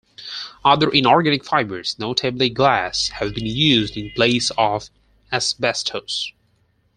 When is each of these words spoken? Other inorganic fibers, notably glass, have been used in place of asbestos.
Other 0.65 0.89
inorganic 0.89 1.45
fibers, 1.45 1.95
notably 1.99 2.49
glass, 2.49 3.09
have 3.09 3.35
been 3.35 3.45
used 3.45 3.95
in 3.95 4.09
place 4.15 4.49
of 4.57 4.89
asbestos. 5.31 6.31